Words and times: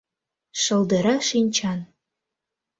Шолдыра 0.61 1.15
шинчан. 1.29 1.79